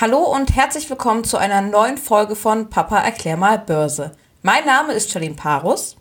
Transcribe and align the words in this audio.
Hallo 0.00 0.18
und 0.18 0.54
herzlich 0.54 0.88
willkommen 0.88 1.24
zu 1.24 1.38
einer 1.38 1.60
neuen 1.60 1.98
Folge 1.98 2.36
von 2.36 2.70
Papa 2.70 3.00
erklär 3.00 3.36
mal 3.36 3.58
Börse. 3.58 4.12
Mein 4.44 4.64
Name 4.64 4.92
ist 4.92 5.10
Charlene 5.10 5.34
Parus. 5.34 5.96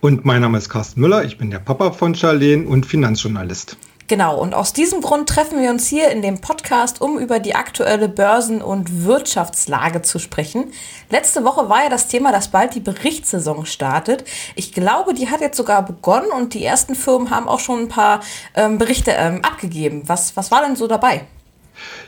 Und 0.00 0.24
mein 0.24 0.42
Name 0.42 0.58
ist 0.58 0.68
Carsten 0.68 1.00
Müller. 1.00 1.24
Ich 1.24 1.38
bin 1.38 1.50
der 1.50 1.58
Papa 1.58 1.90
von 1.90 2.14
Charlene 2.14 2.68
und 2.68 2.86
Finanzjournalist. 2.86 3.76
Genau, 4.06 4.38
und 4.38 4.54
aus 4.54 4.72
diesem 4.72 5.00
Grund 5.00 5.28
treffen 5.28 5.60
wir 5.60 5.70
uns 5.70 5.88
hier 5.88 6.10
in 6.10 6.22
dem 6.22 6.40
Podcast, 6.40 7.00
um 7.00 7.18
über 7.18 7.40
die 7.40 7.56
aktuelle 7.56 8.08
Börsen- 8.08 8.62
und 8.62 9.04
Wirtschaftslage 9.06 10.02
zu 10.02 10.20
sprechen. 10.20 10.72
Letzte 11.10 11.42
Woche 11.42 11.68
war 11.68 11.82
ja 11.82 11.88
das 11.90 12.06
Thema, 12.06 12.30
dass 12.30 12.52
bald 12.52 12.76
die 12.76 12.80
Berichtssaison 12.80 13.66
startet. 13.66 14.22
Ich 14.54 14.72
glaube, 14.72 15.14
die 15.14 15.30
hat 15.30 15.40
jetzt 15.40 15.56
sogar 15.56 15.84
begonnen 15.84 16.30
und 16.30 16.54
die 16.54 16.64
ersten 16.64 16.94
Firmen 16.94 17.30
haben 17.30 17.48
auch 17.48 17.58
schon 17.58 17.80
ein 17.80 17.88
paar 17.88 18.20
ähm, 18.54 18.78
Berichte 18.78 19.10
ähm, 19.10 19.44
abgegeben. 19.44 20.04
Was, 20.06 20.36
was 20.36 20.52
war 20.52 20.62
denn 20.62 20.76
so 20.76 20.86
dabei? 20.86 21.26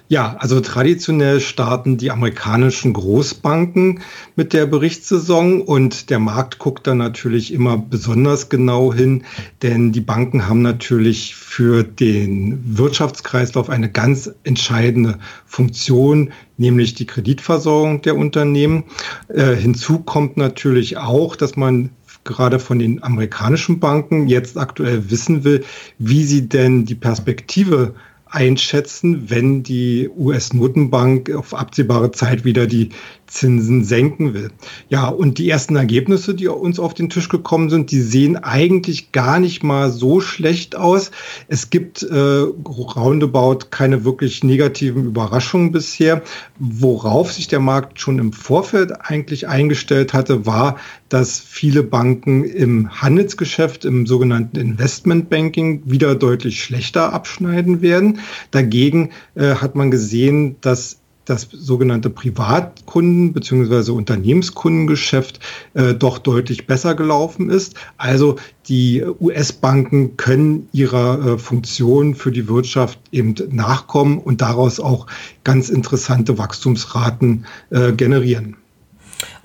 Ja, 0.08 0.36
also 0.38 0.60
traditionell 0.60 1.40
starten 1.40 1.96
die 1.96 2.10
amerikanischen 2.10 2.92
Großbanken 2.92 4.00
mit 4.36 4.52
der 4.52 4.66
Berichtssaison 4.66 5.62
und 5.62 6.10
der 6.10 6.18
Markt 6.18 6.58
guckt 6.58 6.86
da 6.86 6.94
natürlich 6.94 7.52
immer 7.52 7.78
besonders 7.78 8.48
genau 8.48 8.92
hin, 8.92 9.24
denn 9.62 9.92
die 9.92 10.00
Banken 10.00 10.46
haben 10.46 10.62
natürlich 10.62 11.34
für 11.34 11.84
den 11.84 12.76
Wirtschaftskreislauf 12.76 13.70
eine 13.70 13.90
ganz 13.90 14.30
entscheidende 14.44 15.18
Funktion, 15.46 16.32
nämlich 16.58 16.94
die 16.94 17.06
Kreditversorgung 17.06 18.02
der 18.02 18.16
Unternehmen. 18.16 18.84
Äh, 19.28 19.54
hinzu 19.54 20.00
kommt 20.00 20.36
natürlich 20.36 20.98
auch, 20.98 21.34
dass 21.34 21.56
man 21.56 21.90
gerade 22.24 22.58
von 22.58 22.78
den 22.78 23.02
amerikanischen 23.02 23.80
Banken 23.80 24.28
jetzt 24.28 24.58
aktuell 24.58 25.10
wissen 25.10 25.44
will, 25.44 25.64
wie 25.98 26.24
sie 26.24 26.48
denn 26.48 26.84
die 26.84 26.94
Perspektive 26.94 27.94
einschätzen, 28.34 29.30
wenn 29.30 29.62
die 29.62 30.10
US-Notenbank 30.16 31.34
auf 31.34 31.54
absehbare 31.54 32.10
Zeit 32.10 32.44
wieder 32.44 32.66
die 32.66 32.90
Zinsen 33.26 33.84
senken 33.84 34.34
will. 34.34 34.50
Ja, 34.88 35.08
und 35.08 35.38
die 35.38 35.48
ersten 35.48 35.76
Ergebnisse, 35.76 36.34
die 36.34 36.48
uns 36.48 36.78
auf 36.78 36.94
den 36.94 37.10
Tisch 37.10 37.28
gekommen 37.28 37.70
sind, 37.70 37.90
die 37.90 38.00
sehen 38.00 38.36
eigentlich 38.36 39.12
gar 39.12 39.40
nicht 39.40 39.62
mal 39.62 39.90
so 39.90 40.20
schlecht 40.20 40.76
aus. 40.76 41.10
Es 41.48 41.70
gibt 41.70 42.02
äh, 42.02 42.14
roundabout 42.14 43.70
keine 43.70 44.04
wirklich 44.04 44.44
negativen 44.44 45.06
Überraschungen 45.06 45.72
bisher. 45.72 46.22
Worauf 46.58 47.32
sich 47.32 47.48
der 47.48 47.60
Markt 47.60 48.00
schon 48.00 48.18
im 48.18 48.32
Vorfeld 48.32 48.92
eigentlich 49.00 49.48
eingestellt 49.48 50.12
hatte, 50.12 50.46
war, 50.46 50.76
dass 51.14 51.38
viele 51.38 51.84
Banken 51.84 52.42
im 52.42 52.90
Handelsgeschäft, 53.00 53.84
im 53.84 54.04
sogenannten 54.04 54.56
Investmentbanking 54.56 55.82
wieder 55.84 56.16
deutlich 56.16 56.60
schlechter 56.60 57.12
abschneiden 57.12 57.82
werden. 57.82 58.18
Dagegen 58.50 59.10
äh, 59.36 59.54
hat 59.54 59.76
man 59.76 59.92
gesehen, 59.92 60.56
dass 60.60 60.98
das 61.24 61.46
sogenannte 61.52 62.10
Privatkunden- 62.10 63.32
bzw. 63.32 63.92
Unternehmenskundengeschäft 63.92 65.38
äh, 65.74 65.94
doch 65.94 66.18
deutlich 66.18 66.66
besser 66.66 66.96
gelaufen 66.96 67.48
ist. 67.48 67.76
Also 67.96 68.34
die 68.66 69.04
US-Banken 69.20 70.16
können 70.16 70.68
ihrer 70.72 71.34
äh, 71.34 71.38
Funktion 71.38 72.16
für 72.16 72.32
die 72.32 72.48
Wirtschaft 72.48 72.98
eben 73.12 73.36
nachkommen 73.52 74.18
und 74.18 74.40
daraus 74.40 74.80
auch 74.80 75.06
ganz 75.44 75.68
interessante 75.68 76.38
Wachstumsraten 76.38 77.46
äh, 77.70 77.92
generieren. 77.92 78.56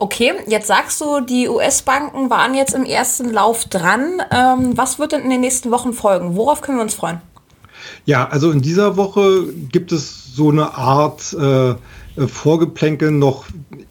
Okay, 0.02 0.34
jetzt 0.48 0.68
sagst 0.68 1.02
du, 1.02 1.20
die 1.20 1.50
US-Banken 1.50 2.30
waren 2.30 2.54
jetzt 2.54 2.74
im 2.74 2.86
ersten 2.86 3.30
Lauf 3.32 3.66
dran. 3.66 4.22
Ähm, 4.32 4.78
was 4.78 4.98
wird 4.98 5.12
denn 5.12 5.24
in 5.24 5.30
den 5.30 5.42
nächsten 5.42 5.72
Wochen 5.72 5.92
folgen? 5.92 6.38
Worauf 6.38 6.62
können 6.62 6.78
wir 6.78 6.84
uns 6.84 6.94
freuen? 6.94 7.20
Ja, 8.06 8.28
also 8.30 8.52
in 8.52 8.62
dieser 8.62 8.96
Woche 8.96 9.48
gibt 9.72 9.92
es 9.92 10.34
so 10.34 10.50
eine 10.52 10.76
Art 10.76 11.34
äh, 11.34 11.76
Vorgeplänkel 12.28 13.12
noch, 13.12 13.46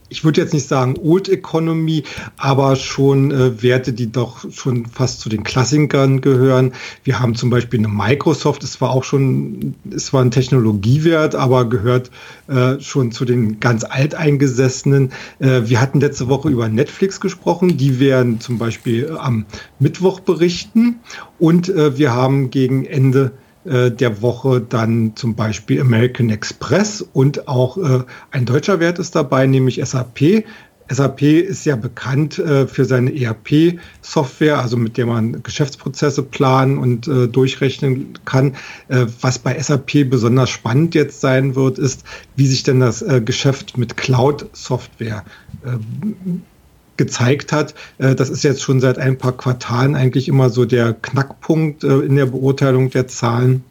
ich 0.08 0.24
würde 0.24 0.40
jetzt 0.40 0.54
nicht 0.54 0.66
sagen 0.66 0.96
Old 1.02 1.28
Economy, 1.28 2.04
aber 2.36 2.76
schon 2.76 3.30
äh, 3.30 3.62
Werte, 3.62 3.92
die 3.92 4.10
doch 4.10 4.50
schon 4.52 4.86
fast 4.86 5.20
zu 5.20 5.28
den 5.28 5.44
Klassikern 5.44 6.20
gehören. 6.20 6.72
Wir 7.04 7.20
haben 7.20 7.34
zum 7.34 7.50
Beispiel 7.50 7.80
eine 7.80 7.88
Microsoft, 7.88 8.64
es 8.64 8.80
war 8.80 8.90
auch 8.90 9.04
schon, 9.04 9.74
es 9.90 10.12
war 10.12 10.22
ein 10.22 10.30
Technologiewert, 10.30 11.34
aber 11.34 11.68
gehört 11.68 12.10
äh, 12.48 12.80
schon 12.80 13.12
zu 13.12 13.24
den 13.24 13.60
ganz 13.60 13.84
alteingesessenen. 13.84 15.12
Äh, 15.38 15.62
wir 15.64 15.80
hatten 15.80 16.00
letzte 16.00 16.28
Woche 16.28 16.48
über 16.48 16.68
Netflix 16.68 17.20
gesprochen, 17.20 17.76
die 17.76 18.00
werden 18.00 18.40
zum 18.40 18.58
Beispiel 18.58 19.16
am 19.18 19.46
Mittwoch 19.78 20.20
berichten 20.20 21.00
und 21.38 21.68
äh, 21.68 21.98
wir 21.98 22.14
haben 22.14 22.50
gegen 22.50 22.84
Ende 22.84 23.32
äh, 23.32 23.47
der 23.64 24.22
Woche 24.22 24.60
dann 24.60 25.12
zum 25.16 25.34
Beispiel 25.34 25.80
American 25.80 26.30
Express 26.30 27.02
und 27.02 27.48
auch 27.48 27.76
äh, 27.76 28.04
ein 28.30 28.46
deutscher 28.46 28.80
Wert 28.80 28.98
ist 28.98 29.14
dabei, 29.14 29.46
nämlich 29.46 29.80
SAP. 29.84 30.44
SAP 30.90 31.22
ist 31.22 31.66
ja 31.66 31.76
bekannt 31.76 32.38
äh, 32.38 32.66
für 32.66 32.84
seine 32.84 33.14
ERP-Software, 33.14 34.58
also 34.58 34.76
mit 34.76 34.96
der 34.96 35.06
man 35.06 35.42
Geschäftsprozesse 35.42 36.22
planen 36.22 36.78
und 36.78 37.06
äh, 37.08 37.28
durchrechnen 37.28 38.18
kann. 38.24 38.56
Äh, 38.88 39.06
was 39.20 39.38
bei 39.38 39.60
SAP 39.60 40.08
besonders 40.08 40.50
spannend 40.50 40.94
jetzt 40.94 41.20
sein 41.20 41.54
wird, 41.54 41.78
ist, 41.78 42.04
wie 42.36 42.46
sich 42.46 42.62
denn 42.62 42.80
das 42.80 43.02
äh, 43.02 43.20
Geschäft 43.20 43.76
mit 43.76 43.96
Cloud-Software 43.96 45.24
gezeigt 46.98 47.52
hat. 47.52 47.74
Äh, 47.96 48.14
das 48.14 48.28
ist 48.28 48.42
jetzt 48.42 48.62
schon 48.62 48.80
seit 48.80 48.98
ein 48.98 49.16
paar 49.16 49.32
Quartalen 49.32 49.94
eigentlich 49.94 50.28
immer 50.28 50.50
so 50.50 50.66
der 50.66 50.92
Knackpunkt 50.92 51.84
äh, 51.84 52.00
in 52.00 52.16
der 52.16 52.26
Beurteilung 52.26 52.90
der 52.90 53.08
Zahlen. 53.08 53.64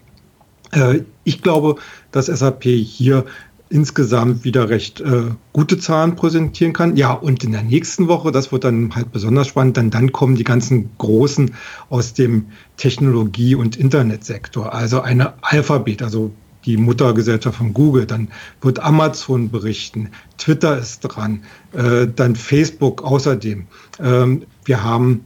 Äh, 0.71 1.01
ich 1.23 1.43
glaube, 1.43 1.75
dass 2.11 2.25
SAP 2.25 2.63
hier 2.63 3.25
insgesamt 3.69 4.43
wieder 4.45 4.69
recht 4.69 5.01
äh, 5.01 5.23
gute 5.51 5.77
Zahlen 5.77 6.15
präsentieren 6.15 6.73
kann. 6.73 6.95
Ja, 6.95 7.11
und 7.11 7.43
in 7.43 7.51
der 7.51 7.63
nächsten 7.63 8.07
Woche, 8.07 8.31
das 8.31 8.51
wird 8.51 8.63
dann 8.63 8.95
halt 8.95 9.11
besonders 9.11 9.47
spannend, 9.47 9.77
denn 9.77 9.89
dann 9.89 10.11
kommen 10.11 10.35
die 10.35 10.45
ganzen 10.45 10.89
Großen 10.97 11.51
aus 11.89 12.13
dem 12.13 12.45
Technologie- 12.77 13.55
und 13.55 13.75
Internetsektor. 13.75 14.73
Also 14.73 15.01
eine 15.01 15.33
Alphabet, 15.41 16.01
also 16.01 16.31
die 16.67 16.77
Muttergesellschaft 16.77 17.57
von 17.57 17.73
Google, 17.73 18.05
dann 18.05 18.27
wird 18.61 18.79
Amazon 18.79 19.49
berichten, 19.49 20.09
Twitter 20.37 20.77
ist 20.77 20.99
dran, 20.99 21.43
äh, 21.73 22.07
dann 22.13 22.35
Facebook 22.35 23.03
außerdem. 23.03 23.65
Ähm, 23.99 24.43
wir 24.65 24.83
haben 24.83 25.21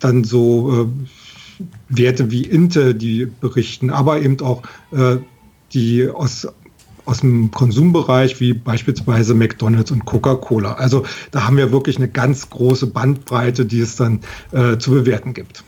dann 0.00 0.24
so 0.24 0.82
äh, 0.82 0.86
Werte 1.88 2.30
wie 2.30 2.42
Intel, 2.42 2.94
die 2.94 3.26
berichten, 3.26 3.90
aber 3.90 4.20
eben 4.20 4.38
auch 4.40 4.62
äh, 4.90 5.18
die 5.72 6.08
aus 6.08 6.46
aus 7.06 7.20
dem 7.20 7.50
Konsumbereich 7.50 8.40
wie 8.40 8.54
beispielsweise 8.54 9.34
McDonald's 9.34 9.90
und 9.90 10.04
Coca-Cola. 10.06 10.74
Also 10.74 11.04
da 11.32 11.46
haben 11.46 11.56
wir 11.56 11.70
wirklich 11.70 11.96
eine 11.96 12.08
ganz 12.08 12.48
große 12.48 12.86
Bandbreite, 12.86 13.66
die 13.66 13.80
es 13.80 13.96
dann 13.96 14.20
äh, 14.52 14.78
zu 14.78 14.92
bewerten 14.92 15.34
gibt. 15.34 15.64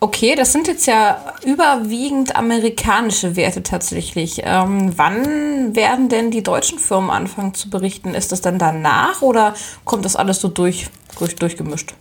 Okay, 0.00 0.36
das 0.36 0.52
sind 0.52 0.68
jetzt 0.68 0.86
ja 0.86 1.34
überwiegend 1.44 2.36
amerikanische 2.36 3.34
Werte 3.34 3.64
tatsächlich. 3.64 4.42
Ähm, 4.44 4.92
wann 4.96 5.74
werden 5.74 6.08
denn 6.08 6.30
die 6.30 6.44
deutschen 6.44 6.78
Firmen 6.78 7.10
anfangen 7.10 7.52
zu 7.54 7.68
berichten? 7.68 8.14
Ist 8.14 8.30
das 8.30 8.40
dann 8.40 8.60
danach 8.60 9.22
oder 9.22 9.54
kommt 9.84 10.04
das 10.04 10.14
alles 10.14 10.40
so 10.40 10.46
durch, 10.46 10.88
durch 11.18 11.34
durchgemischt? 11.34 11.94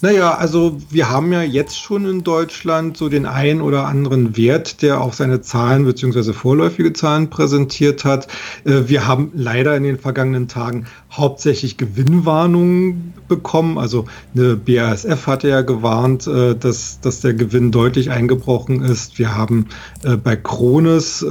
Naja, 0.00 0.34
also 0.34 0.78
wir 0.90 1.10
haben 1.10 1.32
ja 1.32 1.42
jetzt 1.42 1.78
schon 1.78 2.06
in 2.06 2.22
Deutschland 2.22 2.96
so 2.96 3.08
den 3.08 3.26
einen 3.26 3.60
oder 3.60 3.86
anderen 3.86 4.36
Wert, 4.36 4.82
der 4.82 5.00
auch 5.00 5.12
seine 5.12 5.40
Zahlen 5.40 5.84
bzw. 5.84 6.32
vorläufige 6.32 6.92
Zahlen 6.92 7.30
präsentiert 7.30 8.04
hat. 8.04 8.28
Äh, 8.64 8.82
wir 8.86 9.06
haben 9.06 9.32
leider 9.34 9.76
in 9.76 9.82
den 9.82 9.98
vergangenen 9.98 10.48
Tagen 10.48 10.86
hauptsächlich 11.10 11.76
Gewinnwarnungen 11.76 13.14
bekommen. 13.28 13.78
Also 13.78 14.06
eine 14.34 14.56
BASF 14.56 15.26
hatte 15.26 15.48
ja 15.48 15.62
gewarnt, 15.62 16.26
äh, 16.26 16.54
dass, 16.54 17.00
dass 17.00 17.20
der 17.20 17.34
Gewinn 17.34 17.72
deutlich 17.72 18.10
eingebrochen 18.10 18.82
ist. 18.82 19.18
Wir 19.18 19.34
haben 19.34 19.66
äh, 20.04 20.16
bei 20.16 20.36
Krones 20.36 21.24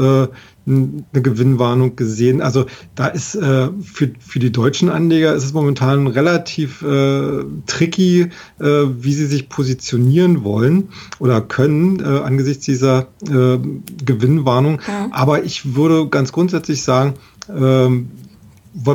eine 0.67 1.21
Gewinnwarnung 1.21 1.95
gesehen. 1.95 2.41
Also 2.41 2.65
da 2.95 3.07
ist 3.07 3.35
äh, 3.35 3.69
für, 3.83 4.11
für 4.19 4.39
die 4.39 4.51
deutschen 4.51 4.89
Anleger 4.89 5.33
ist 5.33 5.43
es 5.43 5.53
momentan 5.53 6.07
relativ 6.07 6.81
äh, 6.81 7.43
tricky, 7.67 8.29
äh, 8.59 8.65
wie 8.65 9.13
sie 9.13 9.27
sich 9.27 9.49
positionieren 9.49 10.43
wollen 10.43 10.89
oder 11.19 11.41
können 11.41 11.99
äh, 11.99 12.03
angesichts 12.03 12.65
dieser 12.65 13.07
äh, 13.29 13.59
Gewinnwarnung. 14.05 14.81
Ja. 14.87 15.09
Aber 15.11 15.43
ich 15.43 15.75
würde 15.75 16.07
ganz 16.09 16.31
grundsätzlich 16.31 16.81
sagen, 16.81 17.13
äh, 17.47 17.53
wollen, 17.53 18.07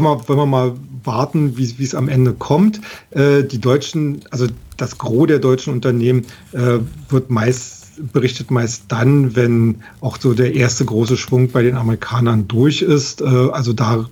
wir, 0.03 0.29
wollen 0.29 0.39
wir 0.39 0.47
mal 0.47 0.75
warten, 1.05 1.57
wie 1.57 1.83
es 1.83 1.95
am 1.95 2.09
Ende 2.09 2.33
kommt. 2.33 2.81
Äh, 3.11 3.45
die 3.45 3.61
deutschen, 3.61 4.21
also 4.31 4.47
das 4.77 4.99
Gros 4.99 5.27
der 5.29 5.39
deutschen 5.39 5.73
Unternehmen 5.73 6.27
äh, 6.53 6.79
wird 7.09 7.31
meist 7.31 7.80
berichtet 8.13 8.51
meist 8.51 8.85
dann, 8.89 9.37
wenn 9.37 9.83
auch 10.01 10.19
so 10.19 10.35
der 10.35 10.55
erste 10.55 10.85
große 10.85 11.17
Schwung 11.17 11.51
bei 11.51 11.63
den 11.63 11.77
Amerikanern 11.77 12.49
durch 12.49 12.83
ist. 12.83 13.21
Äh, 13.21 13.25
also 13.25 13.73
da, 13.73 14.07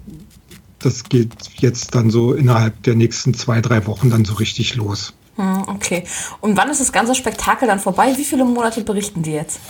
das 0.78 1.04
geht 1.04 1.32
jetzt 1.56 1.94
dann 1.94 2.10
so 2.10 2.32
innerhalb 2.32 2.82
der 2.82 2.94
nächsten 2.94 3.34
zwei, 3.34 3.60
drei 3.60 3.86
Wochen 3.86 4.10
dann 4.10 4.24
so 4.24 4.34
richtig 4.34 4.76
los. 4.76 5.14
Hm, 5.36 5.64
okay. 5.68 6.04
Und 6.40 6.56
wann 6.56 6.70
ist 6.70 6.80
das 6.80 6.92
ganze 6.92 7.14
Spektakel 7.14 7.68
dann 7.68 7.78
vorbei? 7.78 8.14
Wie 8.16 8.24
viele 8.24 8.44
Monate 8.44 8.82
berichten 8.82 9.22
die 9.22 9.32
jetzt? 9.32 9.60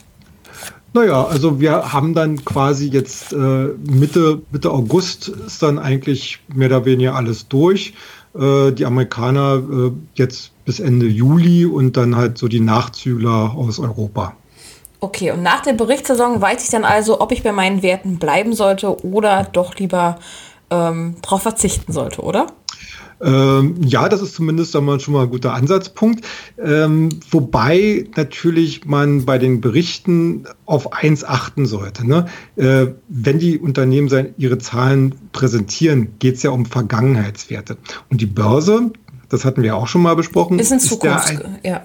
Naja, 0.95 1.25
also 1.25 1.61
wir 1.61 1.93
haben 1.93 2.15
dann 2.15 2.45
quasi 2.45 2.89
jetzt 2.89 3.33
äh, 3.33 3.37
Mitte, 3.37 4.43
Mitte 4.51 4.71
August 4.71 5.29
ist 5.29 5.63
dann 5.63 5.79
eigentlich 5.79 6.41
mehr 6.55 6.69
oder 6.69 6.85
weniger 6.87 7.15
alles 7.15 7.47
durch. 7.49 7.93
Äh, 8.35 8.73
die 8.73 8.87
Amerikaner 8.87 9.93
jetzt 10.15 10.53
bis 10.69 10.81
Ende 10.81 11.07
Juli 11.07 11.65
und 11.65 11.97
dann 11.97 12.15
halt 12.15 12.37
so 12.37 12.47
die 12.47 12.61
Nachzügler 12.61 13.55
aus 13.57 13.79
Europa. 13.79 14.37
Okay, 15.01 15.31
und 15.31 15.43
nach 15.43 15.63
der 15.63 15.73
Berichtssaison 15.73 16.43
weiß 16.43 16.63
ich 16.63 16.69
dann 16.69 16.85
also, 16.85 17.23
ob 17.23 17.33
ich 17.33 17.43
bei 17.43 17.53
meinen 17.53 17.83
Werten 17.83 18.19
bleiben 18.19 18.53
sollte 18.53 19.03
oder 19.03 19.49
doch 19.51 19.77
lieber 19.77 20.19
ähm, 20.69 21.17
darauf 21.23 21.41
verzichten 21.41 21.95
sollte, 21.95 22.21
oder? 22.21 22.49
Ähm, 23.23 23.77
ja, 23.83 24.11
das 24.11 24.21
ist 24.21 24.35
zumindest 24.35 24.77
einmal 24.77 25.01
schon 25.01 25.15
mal 25.15 25.23
ein 25.23 25.31
guter 25.31 25.55
Ansatzpunkt. 25.55 26.27
Ähm, 26.63 27.09
wobei 27.31 28.07
natürlich 28.15 28.85
man 28.85 29.25
bei 29.25 29.39
den 29.39 29.63
Berichten 29.63 30.45
auf 30.67 30.93
eins 30.93 31.25
achten 31.25 31.65
sollte. 31.65 32.07
Ne? 32.07 32.27
Äh, 32.57 32.89
wenn 33.09 33.39
die 33.39 33.59
Unternehmen 33.59 34.11
sein, 34.11 34.35
ihre 34.37 34.59
Zahlen 34.59 35.15
präsentieren, 35.33 36.19
geht 36.19 36.37
es 36.37 36.43
ja 36.43 36.51
um 36.51 36.67
Vergangenheitswerte. 36.67 37.79
Und 38.11 38.21
die 38.21 38.27
Börse, 38.27 38.93
das 39.29 39.45
hatten 39.45 39.63
wir 39.63 39.77
auch 39.77 39.89
schon 39.89 40.03
mal 40.03 40.17
besprochen, 40.17 40.59
ist 40.59 40.73
in 40.73 40.81
Zukunft, 40.81 41.31
ist 41.31 41.45
ein, 41.45 41.59
ja. 41.63 41.83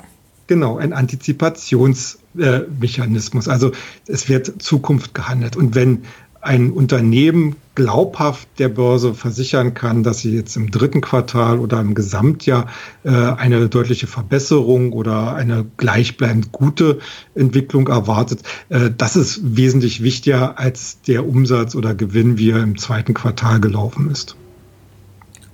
Genau, 0.48 0.78
ein 0.78 0.94
Antizipationsmechanismus. 0.94 3.48
Äh, 3.48 3.52
also 3.52 3.72
es 4.08 4.28
wird 4.28 4.62
Zukunft 4.62 5.14
gehandelt. 5.14 5.56
Und 5.56 5.76
wenn 5.76 6.04
ein 6.42 6.72
Unternehmen 6.72 7.56
glaubhaft 7.76 8.50
der 8.60 8.68
Börse 8.68 9.14
versichern 9.14 9.74
kann, 9.74 10.04
dass 10.04 10.20
sie 10.20 10.36
jetzt 10.36 10.58
im 10.58 10.70
dritten 10.70 11.00
Quartal 11.00 11.58
oder 11.58 11.80
im 11.80 11.96
Gesamtjahr 11.96 12.68
äh, 13.04 13.10
eine 13.10 13.70
deutliche 13.70 14.08
Verbesserung 14.08 14.92
oder 14.92 15.36
eine 15.36 15.66
gleichbleibend 15.78 16.52
gute 16.52 17.00
Entwicklung 17.34 17.88
erwartet. 17.88 18.42
Äh, 18.68 18.90
das 18.96 19.16
ist 19.16 19.56
wesentlich 19.56 20.04
wichtiger 20.04 20.60
als 20.60 21.00
der 21.02 21.26
Umsatz 21.26 21.76
oder 21.76 21.96
Gewinn, 21.96 22.38
wie 22.38 22.52
er 22.52 22.62
im 22.62 22.78
zweiten 22.78 23.14
Quartal 23.14 23.62
gelaufen 23.62 24.12
ist. 24.12 24.36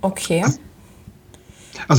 Okay. 0.02 0.42
Also 0.42 0.58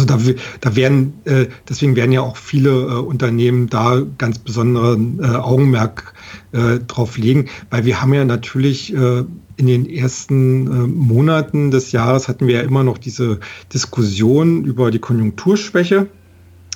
da, 0.06 0.18
da 0.60 0.75
werden, 0.75 1.13
äh, 1.25 1.48
deswegen 1.68 1.95
werden 1.95 2.12
ja 2.12 2.22
auch 2.22 2.38
viele 2.38 2.69
äh, 2.69 2.94
Unternehmen 2.95 3.69
da 3.69 4.01
ganz 4.18 4.39
besonderen 4.39 5.19
äh, 5.24 5.28
Augenmerk 5.28 6.13
äh, 6.51 6.80
drauf 6.80 7.18
legen, 7.18 7.48
weil 7.69 7.86
wir 7.86 8.01
haben 8.01 8.13
ja 8.13 8.25
natürlich 8.25 8.94
äh, 8.94 9.24
in 9.57 9.68
den 9.68 9.89
ersten 9.89 10.68
äh, 10.68 10.88
Monaten 10.88 11.72
des 11.72 11.92
Jahres 11.92 12.28
hatten 12.28 12.48
wir 12.48 12.56
ja 12.56 12.62
immer 12.62 12.83
noch 12.83 12.98
diese 12.98 13.39
Diskussion 13.74 14.63
über 14.66 14.92
die 14.92 15.00
Konjunkturschwäche, 15.00 16.07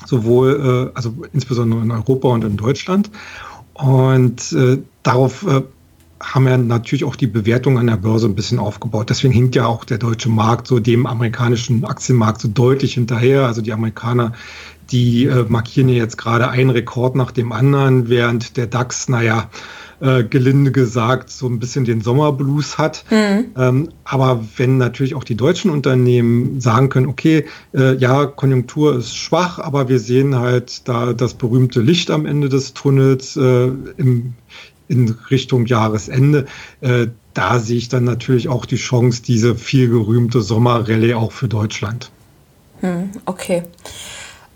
sowohl, 0.05 0.91
also 0.93 1.15
insbesondere 1.33 1.81
in 1.81 1.89
Europa 1.89 2.27
und 2.27 2.43
in 2.43 2.57
Deutschland. 2.57 3.09
Und 3.73 4.55
darauf 5.01 5.45
haben 6.21 6.47
ja 6.47 6.57
natürlich 6.57 7.03
auch 7.03 7.15
die 7.15 7.27
Bewertung 7.27 7.77
an 7.77 7.87
der 7.87 7.97
Börse 7.97 8.27
ein 8.27 8.35
bisschen 8.35 8.59
aufgebaut. 8.59 9.09
Deswegen 9.09 9.33
hinkt 9.33 9.55
ja 9.55 9.65
auch 9.65 9.83
der 9.83 9.97
deutsche 9.97 10.29
Markt 10.29 10.67
so 10.67 10.79
dem 10.79 11.05
amerikanischen 11.05 11.83
Aktienmarkt 11.83 12.41
so 12.41 12.47
deutlich 12.47 12.93
hinterher. 12.93 13.45
Also 13.45 13.61
die 13.61 13.73
Amerikaner, 13.73 14.33
die 14.91 15.25
äh, 15.25 15.45
markieren 15.47 15.89
ja 15.89 15.95
jetzt 15.95 16.17
gerade 16.17 16.49
einen 16.49 16.69
Rekord 16.69 17.15
nach 17.15 17.31
dem 17.31 17.51
anderen, 17.51 18.07
während 18.07 18.55
der 18.55 18.67
DAX, 18.67 19.09
naja, 19.09 19.49
äh, 20.01 20.23
gelinde 20.23 20.71
gesagt, 20.71 21.29
so 21.29 21.47
ein 21.47 21.59
bisschen 21.59 21.85
den 21.85 22.01
Sommerblues 22.01 22.77
hat. 22.77 23.05
Mhm. 23.09 23.45
Ähm, 23.57 23.89
aber 24.03 24.43
wenn 24.57 24.77
natürlich 24.77 25.15
auch 25.15 25.23
die 25.23 25.35
deutschen 25.35 25.71
Unternehmen 25.71 26.59
sagen 26.59 26.89
können, 26.89 27.07
okay, 27.07 27.45
äh, 27.73 27.95
ja, 27.95 28.25
Konjunktur 28.25 28.97
ist 28.97 29.15
schwach, 29.15 29.59
aber 29.59 29.89
wir 29.89 29.99
sehen 29.99 30.35
halt 30.35 30.87
da 30.87 31.13
das 31.13 31.33
berühmte 31.33 31.81
Licht 31.81 32.11
am 32.11 32.25
Ende 32.25 32.49
des 32.49 32.73
Tunnels 32.73 33.37
äh, 33.37 33.71
im 33.97 34.33
in 34.87 35.17
Richtung 35.29 35.65
Jahresende. 35.65 36.45
Äh, 36.81 37.07
da 37.33 37.59
sehe 37.59 37.77
ich 37.77 37.89
dann 37.89 38.05
natürlich 38.05 38.47
auch 38.49 38.65
die 38.65 38.77
Chance, 38.77 39.21
diese 39.21 39.55
viel 39.55 39.89
gerühmte 39.89 40.41
Sommerrallye 40.41 41.15
auch 41.15 41.31
für 41.31 41.47
Deutschland. 41.47 42.11
Hm, 42.81 43.11
okay. 43.25 43.63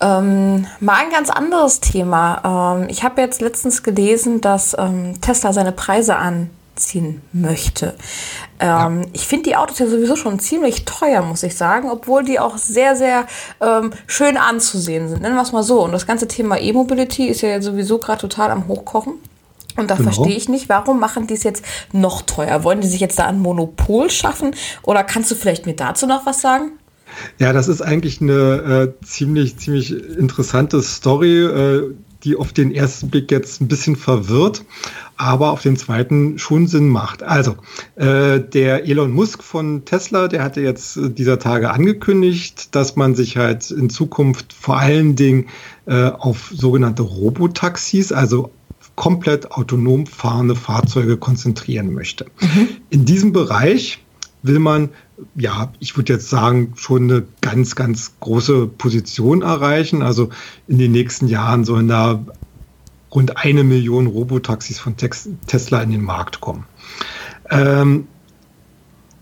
Ähm, 0.00 0.66
mal 0.80 0.96
ein 0.96 1.10
ganz 1.10 1.28
anderes 1.28 1.80
Thema. 1.80 2.78
Ähm, 2.80 2.88
ich 2.88 3.02
habe 3.02 3.20
jetzt 3.20 3.42
letztens 3.42 3.82
gelesen, 3.82 4.40
dass 4.40 4.74
ähm, 4.78 5.20
Tesla 5.20 5.52
seine 5.52 5.72
Preise 5.72 6.16
anziehen 6.16 7.20
möchte. 7.34 7.94
Ähm, 8.60 9.02
ja. 9.02 9.08
Ich 9.12 9.26
finde 9.26 9.50
die 9.50 9.56
Autos 9.56 9.78
ja 9.78 9.86
sowieso 9.86 10.16
schon 10.16 10.38
ziemlich 10.38 10.86
teuer, 10.86 11.20
muss 11.22 11.42
ich 11.42 11.54
sagen, 11.54 11.90
obwohl 11.90 12.24
die 12.24 12.40
auch 12.40 12.56
sehr, 12.56 12.96
sehr 12.96 13.26
ähm, 13.60 13.92
schön 14.06 14.38
anzusehen 14.38 15.08
sind. 15.10 15.20
Nennen 15.20 15.36
wir 15.36 15.42
es 15.42 15.52
mal 15.52 15.62
so. 15.62 15.84
Und 15.84 15.92
das 15.92 16.06
ganze 16.06 16.26
Thema 16.26 16.58
E-Mobility 16.58 17.26
ist 17.26 17.42
ja 17.42 17.60
sowieso 17.60 17.98
gerade 17.98 18.22
total 18.22 18.50
am 18.50 18.68
Hochkochen. 18.68 19.14
Und 19.80 19.90
da 19.90 19.96
genau. 19.96 20.12
verstehe 20.12 20.36
ich 20.36 20.48
nicht, 20.48 20.68
warum 20.68 21.00
machen 21.00 21.26
die 21.26 21.34
es 21.34 21.42
jetzt 21.42 21.64
noch 21.92 22.22
teuer? 22.22 22.62
Wollen 22.64 22.80
die 22.80 22.86
sich 22.86 23.00
jetzt 23.00 23.18
da 23.18 23.26
ein 23.26 23.40
Monopol 23.40 24.10
schaffen? 24.10 24.54
Oder 24.82 25.04
kannst 25.04 25.30
du 25.30 25.34
vielleicht 25.34 25.66
mir 25.66 25.74
dazu 25.74 26.06
noch 26.06 26.26
was 26.26 26.40
sagen? 26.40 26.72
Ja, 27.38 27.52
das 27.52 27.66
ist 27.66 27.80
eigentlich 27.80 28.20
eine 28.20 28.92
äh, 29.00 29.04
ziemlich, 29.04 29.56
ziemlich 29.58 29.92
interessante 29.92 30.82
Story, 30.82 31.44
äh, 31.44 31.94
die 32.22 32.36
auf 32.36 32.52
den 32.52 32.72
ersten 32.74 33.08
Blick 33.08 33.30
jetzt 33.30 33.60
ein 33.62 33.68
bisschen 33.68 33.96
verwirrt, 33.96 34.64
aber 35.16 35.50
auf 35.50 35.62
den 35.62 35.76
zweiten 35.76 36.38
schon 36.38 36.66
Sinn 36.66 36.88
macht. 36.88 37.22
Also, 37.22 37.56
äh, 37.96 38.40
der 38.40 38.86
Elon 38.86 39.10
Musk 39.10 39.42
von 39.42 39.84
Tesla, 39.86 40.28
der 40.28 40.44
hatte 40.44 40.60
jetzt 40.60 40.98
äh, 40.98 41.10
dieser 41.10 41.38
Tage 41.38 41.70
angekündigt, 41.70 42.74
dass 42.74 42.96
man 42.96 43.14
sich 43.14 43.38
halt 43.38 43.70
in 43.70 43.88
Zukunft 43.88 44.52
vor 44.52 44.78
allen 44.78 45.16
Dingen 45.16 45.48
äh, 45.86 46.10
auf 46.10 46.52
sogenannte 46.54 47.02
Robotaxis, 47.02 48.12
also 48.12 48.50
komplett 49.00 49.50
autonom 49.52 50.06
fahrende 50.06 50.54
Fahrzeuge 50.54 51.16
konzentrieren 51.16 51.94
möchte. 51.94 52.26
Mhm. 52.38 52.68
In 52.90 53.06
diesem 53.06 53.32
Bereich 53.32 54.04
will 54.42 54.58
man, 54.58 54.90
ja, 55.34 55.72
ich 55.78 55.96
würde 55.96 56.12
jetzt 56.12 56.28
sagen, 56.28 56.74
schon 56.76 57.04
eine 57.04 57.24
ganz, 57.40 57.76
ganz 57.76 58.12
große 58.20 58.66
Position 58.66 59.40
erreichen. 59.40 60.02
Also 60.02 60.28
in 60.68 60.76
den 60.76 60.92
nächsten 60.92 61.28
Jahren 61.28 61.64
sollen 61.64 61.88
da 61.88 62.22
rund 63.10 63.38
eine 63.38 63.64
Million 63.64 64.06
Robotaxis 64.06 64.78
von 64.78 64.96
Tesla 64.98 65.80
in 65.80 65.92
den 65.92 66.04
Markt 66.04 66.42
kommen. 66.42 66.66
Ähm, 67.48 68.06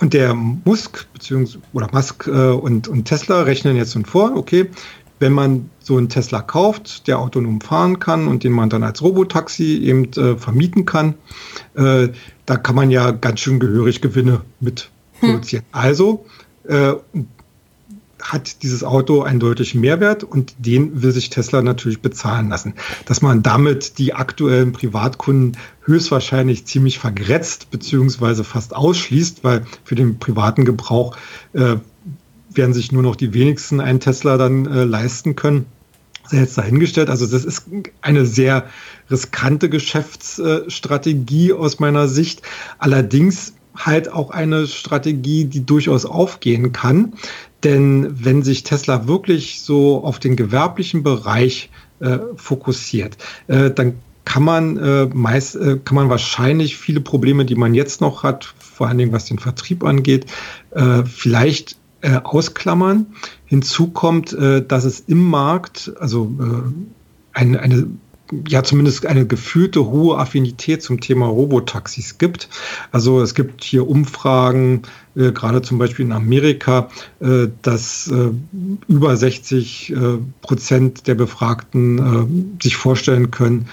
und 0.01 0.13
der 0.13 0.35
Musk 0.35 1.07
beziehungsweise 1.13 1.61
oder 1.73 1.89
Musk 1.93 2.27
äh, 2.27 2.31
und, 2.31 2.89
und 2.89 3.05
Tesla 3.05 3.43
rechnen 3.43 3.77
jetzt 3.77 3.93
schon 3.93 4.05
vor, 4.05 4.37
okay, 4.37 4.71
wenn 5.19 5.33
man 5.33 5.71
so 5.81 5.97
einen 5.97 6.09
Tesla 6.09 6.43
kauft, 6.43 7.07
der 7.09 7.19
autonom 7.19 7.61
fahren 7.61 7.99
kann 7.99 8.29
und 8.29 8.45
den 8.45 8.53
man 8.53 8.71
dann 8.71 8.83
als 8.83 9.03
Robotaxi 9.03 9.79
eben 9.79 10.13
äh, 10.13 10.37
vermieten 10.37 10.85
kann, 10.85 11.15
äh, 11.75 12.09
da 12.47 12.57
kann 12.57 12.77
man 12.77 12.91
ja 12.91 13.11
ganz 13.11 13.41
schön 13.41 13.61
gehörig 13.61 14.01
Gewinne 14.01 14.43
mit 14.61 14.91
hm. 15.21 15.31
produzieren. 15.31 15.65
Hm. 15.73 15.81
Also 15.81 16.27
äh, 16.69 16.95
hat 18.21 18.63
dieses 18.63 18.85
Auto 18.85 19.23
einen 19.23 19.41
deutlichen 19.41 19.81
Mehrwert 19.81 20.25
und 20.25 20.55
den 20.59 21.03
will 21.03 21.13
sich 21.13 21.31
Tesla 21.31 21.63
natürlich 21.63 22.01
bezahlen 22.01 22.49
lassen. 22.49 22.75
Dass 23.07 23.23
man 23.23 23.43
damit 23.43 23.99
die 23.99 24.15
aktuellen 24.15 24.73
Privatkunden 24.73 25.57
höchstwahrscheinlich 25.85 26.67
ziemlich 26.67 26.99
vergrätzt 26.99 27.71
beziehungsweise 27.71 28.45
fast 28.45 28.75
ausschließt, 28.75 29.45
weil 29.45 29.65
für 29.85 29.95
den 29.95 30.19
privaten 30.19 30.65
Gebrauch 30.65 31.17
äh, 31.53 31.77
werden 32.51 32.75
sich 32.75 32.93
nur 32.93 33.03
noch 33.03 33.17
die 33.17 33.35
wenigsten 33.35 33.81
einen 33.81 34.01
Tesla 34.01 34.37
dann 34.37 34.67
äh, 34.67 34.85
leisten 34.85 35.37
können. 35.37 35.67
Jetzt 36.31 36.59
dahingestellt. 36.59 37.09
Also 37.09 37.27
das 37.27 37.45
ist 37.45 37.65
eine 38.03 38.27
sehr 38.27 38.67
riskante 39.11 39.71
Geschäftsstrategie 39.71 41.55
aus 41.55 41.81
meiner 41.81 42.07
Sicht. 42.07 42.43
Allerdings 42.79 43.55
halt 43.75 44.13
auch 44.13 44.31
eine 44.31 44.67
Strategie, 44.67 45.47
die 45.47 45.65
durchaus 45.65 46.05
aufgehen 46.05 46.73
kann. 46.73 47.15
Denn 47.65 48.09
wenn 48.13 48.43
sich 48.43 48.63
Tesla 48.63 49.07
wirklich 49.07 49.63
so 49.63 50.05
auf 50.05 50.19
den 50.19 50.37
gewerblichen 50.37 51.03
Bereich 51.03 51.71
äh, 52.01 52.19
fokussiert, 52.37 53.17
äh, 53.47 53.71
dann 53.71 53.95
kann 54.25 54.43
man 54.43 54.77
äh, 54.77 55.07
meist 55.07 55.57
äh, 55.57 55.79
kann 55.83 55.95
man 55.95 56.11
wahrscheinlich 56.11 56.77
viele 56.77 57.01
Probleme, 57.01 57.47
die 57.47 57.55
man 57.55 57.73
jetzt 57.73 58.03
noch 58.03 58.23
hat, 58.23 58.55
vor 58.59 58.87
allen 58.87 58.99
Dingen 58.99 59.13
was 59.13 59.25
den 59.25 59.39
Vertrieb 59.39 59.83
angeht, 59.83 60.27
äh, 60.73 61.03
vielleicht 61.05 61.78
äh, 62.01 62.21
ausklammern. 62.23 63.07
Hinzu 63.47 63.89
kommt, 63.89 64.33
äh, 64.33 64.65
dass 64.65 64.85
es 64.85 65.01
im 65.01 65.29
Markt, 65.29 65.93
also 65.99 66.33
äh, 66.41 67.39
eine, 67.39 67.61
eine 67.61 67.89
ja 68.47 68.63
zumindest 68.63 69.07
eine 69.07 69.27
gefühlte 69.27 69.87
hohe 69.87 70.19
Affinität 70.19 70.83
zum 70.83 71.01
Thema 71.01 71.27
Robotaxis 71.27 72.19
gibt. 72.19 72.49
Also 72.93 73.23
es 73.23 73.35
gibt 73.35 73.65
hier 73.65 73.89
Umfragen, 73.89 74.83
äh, 75.17 75.33
gerade 75.33 75.63
zum 75.63 75.79
Beispiel 75.79 76.05
in 76.05 76.13
Amerika, 76.13 76.89
äh, 77.21 77.49
dass 77.63 78.09
äh, 78.09 78.31
über 78.87 79.17
60 79.17 79.91
äh, 79.91 79.97
Prozent 80.43 81.07
der 81.07 81.15
Befragten 81.15 81.99
äh, 82.59 82.63
sich 82.63 82.77
vorstellen 82.77 83.31
können, 83.31 83.69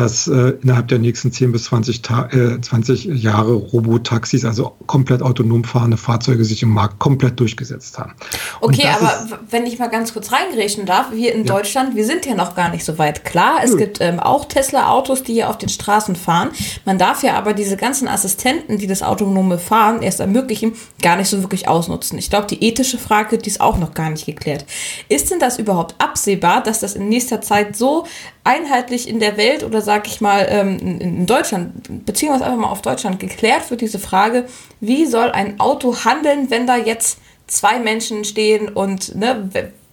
dass 0.00 0.26
äh, 0.28 0.54
innerhalb 0.62 0.88
der 0.88 0.98
nächsten 0.98 1.30
10 1.30 1.52
bis 1.52 1.64
20, 1.64 2.00
Ta 2.00 2.28
äh, 2.32 2.58
20 2.58 3.04
Jahre 3.04 3.52
Robotaxis, 3.52 4.46
also 4.46 4.74
komplett 4.86 5.20
autonom 5.20 5.62
fahrende 5.62 5.98
Fahrzeuge, 5.98 6.42
sich 6.44 6.62
im 6.62 6.70
Markt 6.70 6.98
komplett 6.98 7.38
durchgesetzt 7.38 7.98
haben. 7.98 8.14
Okay, 8.62 8.88
aber 8.88 9.40
wenn 9.50 9.66
ich 9.66 9.78
mal 9.78 9.88
ganz 9.88 10.14
kurz 10.14 10.32
reingrätschen 10.32 10.86
darf, 10.86 11.12
wir 11.12 11.34
in 11.34 11.44
ja. 11.44 11.54
Deutschland, 11.54 11.96
wir 11.96 12.06
sind 12.06 12.24
ja 12.24 12.34
noch 12.34 12.54
gar 12.54 12.70
nicht 12.70 12.82
so 12.82 12.96
weit. 12.96 13.26
Klar, 13.26 13.58
es 13.62 13.72
Nö. 13.72 13.76
gibt 13.76 14.00
ähm, 14.00 14.20
auch 14.20 14.46
Tesla-Autos, 14.46 15.22
die 15.22 15.34
hier 15.34 15.50
auf 15.50 15.58
den 15.58 15.68
Straßen 15.68 16.16
fahren. 16.16 16.48
Man 16.86 16.96
darf 16.96 17.22
ja 17.22 17.34
aber 17.34 17.52
diese 17.52 17.76
ganzen 17.76 18.08
Assistenten, 18.08 18.78
die 18.78 18.86
das 18.86 19.02
autonome 19.02 19.58
Fahren 19.58 20.00
erst 20.00 20.20
ermöglichen, 20.20 20.72
gar 21.02 21.16
nicht 21.16 21.28
so 21.28 21.42
wirklich 21.42 21.68
ausnutzen. 21.68 22.18
Ich 22.18 22.30
glaube, 22.30 22.46
die 22.46 22.64
ethische 22.64 22.96
Frage, 22.96 23.36
die 23.36 23.50
ist 23.50 23.60
auch 23.60 23.76
noch 23.76 23.92
gar 23.92 24.08
nicht 24.08 24.24
geklärt. 24.24 24.64
Ist 25.10 25.30
denn 25.30 25.40
das 25.40 25.58
überhaupt 25.58 25.94
absehbar, 25.98 26.62
dass 26.62 26.80
das 26.80 26.94
in 26.94 27.10
nächster 27.10 27.42
Zeit 27.42 27.76
so 27.76 28.06
einheitlich 28.44 29.06
in 29.08 29.20
der 29.20 29.36
Welt 29.36 29.62
oder 29.62 29.82
sag 29.90 30.06
ich 30.06 30.20
mal 30.20 30.46
ähm, 30.48 30.78
in 31.00 31.26
Deutschland, 31.26 32.06
beziehen 32.06 32.28
wir 32.28 32.34
uns 32.34 32.42
einfach 32.42 32.58
mal 32.58 32.68
auf 32.68 32.80
Deutschland, 32.80 33.18
geklärt 33.18 33.72
wird 33.72 33.80
diese 33.80 33.98
Frage, 33.98 34.44
wie 34.78 35.04
soll 35.04 35.32
ein 35.32 35.58
Auto 35.58 36.04
handeln, 36.04 36.48
wenn 36.48 36.64
da 36.64 36.76
jetzt 36.76 37.18
zwei 37.48 37.80
Menschen 37.80 38.24
stehen 38.24 38.68
und 38.68 39.16
ne, 39.16 39.50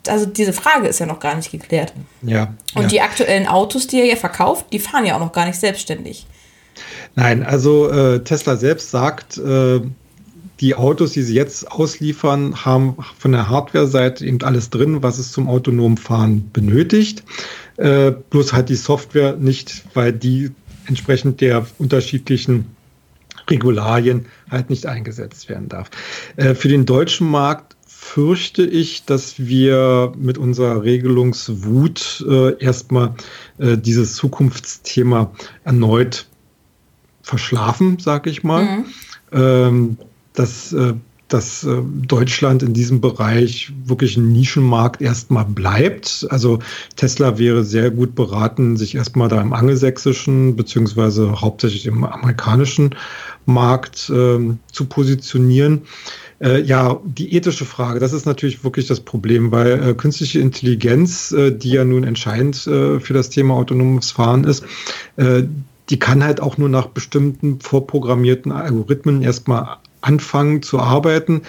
also 0.07 0.27
diese 0.27 0.53
Frage 0.53 0.87
ist 0.87 0.99
ja 0.99 1.07
noch 1.07 1.19
gar 1.19 1.35
nicht 1.35 1.49
geklärt. 1.49 1.93
Ja. 2.21 2.53
Und 2.75 2.83
ja. 2.83 2.87
die 2.89 3.01
aktuellen 3.01 3.47
Autos, 3.47 3.87
die 3.87 3.99
er 3.99 4.05
ja 4.05 4.15
verkauft, 4.17 4.67
die 4.71 4.77
fahren 4.77 5.03
ja 5.03 5.15
auch 5.15 5.19
noch 5.19 5.31
gar 5.31 5.47
nicht 5.47 5.59
selbstständig. 5.59 6.27
Nein, 7.15 7.43
also 7.43 7.89
äh, 7.89 8.19
Tesla 8.19 8.55
selbst 8.55 8.91
sagt, 8.91 9.39
äh, 9.39 9.81
die 10.59 10.75
Autos, 10.75 11.11
die 11.11 11.21
sie 11.21 11.35
jetzt 11.35 11.71
ausliefern, 11.71 12.65
haben 12.65 12.97
von 13.17 13.31
der 13.31 13.49
Hardware-Seite 13.49 14.25
eben 14.25 14.41
alles 14.41 14.69
drin, 14.69 15.03
was 15.03 15.19
es 15.19 15.31
zum 15.31 15.47
autonomen 15.47 15.97
Fahren 15.97 16.49
benötigt. 16.51 17.23
Äh, 17.77 18.11
bloß 18.11 18.53
halt 18.53 18.69
die 18.69 18.75
Software 18.75 19.35
nicht, 19.35 19.83
weil 19.93 20.13
die 20.13 20.51
entsprechend 20.87 21.41
der 21.41 21.65
unterschiedlichen 21.77 22.75
Regularien 23.49 24.25
halt 24.49 24.69
nicht 24.69 24.85
eingesetzt 24.85 25.47
werden 25.49 25.69
darf. 25.69 25.89
Äh, 26.35 26.55
für 26.55 26.69
den 26.69 26.85
deutschen 26.85 27.29
Markt 27.29 27.75
fürchte 27.85 28.63
ich, 28.63 29.05
dass 29.05 29.37
wir 29.37 30.13
mit 30.17 30.37
unserer 30.37 30.83
Regelungswut 30.83 32.25
äh, 32.27 32.57
erstmal 32.63 33.15
äh, 33.57 33.77
dieses 33.77 34.15
Zukunftsthema 34.15 35.31
erneut 35.63 36.27
verschlafen, 37.21 37.99
sage 37.99 38.29
ich 38.29 38.43
mal. 38.43 38.63
Mhm. 38.63 38.85
Ähm, 39.33 39.97
dass, 40.37 40.71
äh, 40.73 40.93
dass 41.27 41.63
äh, 41.63 41.81
Deutschland 42.07 42.63
in 42.63 42.73
diesem 42.73 43.01
Bereich 43.01 43.73
wirklich 43.85 44.17
ein 44.17 44.31
Nischenmarkt 44.31 45.01
erstmal 45.01 45.45
bleibt. 45.45 46.27
Also 46.29 46.59
Tesla 46.95 47.37
wäre 47.37 47.63
sehr 47.63 47.91
gut 47.91 48.15
beraten, 48.15 48.77
sich 48.77 48.95
erstmal 48.95 49.27
da 49.27 49.41
im 49.41 49.53
angelsächsischen 49.53 50.55
beziehungsweise 50.55 51.41
hauptsächlich 51.41 51.85
im 51.87 52.03
amerikanischen 52.03 52.95
Markt 53.45 54.09
äh, 54.09 54.39
zu 54.71 54.85
positionieren. 54.85 55.81
Äh, 56.39 56.61
ja, 56.61 56.99
die 57.03 57.33
ethische 57.33 57.65
Frage, 57.65 57.99
das 57.99 58.13
ist 58.13 58.27
natürlich 58.27 58.63
wirklich 58.63 58.85
das 58.85 58.99
Problem, 58.99 59.51
weil 59.51 59.89
äh, 59.89 59.93
künstliche 59.95 60.39
Intelligenz, 60.39 61.31
äh, 61.31 61.51
die 61.51 61.71
ja 61.71 61.83
nun 61.83 62.03
entscheidend 62.03 62.57
für 62.57 63.13
das 63.13 63.29
Thema 63.29 63.55
autonomes 63.55 64.11
Fahren 64.11 64.43
ist, 64.43 64.63
die 65.89 65.99
kann 65.99 66.23
halt 66.23 66.41
auch 66.41 66.57
nur 66.57 66.69
nach 66.69 66.87
bestimmten 66.87 67.59
vorprogrammierten 67.59 68.51
Algorithmen 68.51 69.21
erstmal 69.21 69.77
anfangen 70.01 70.61
zu 70.61 70.79
arbeiten. 70.79 71.41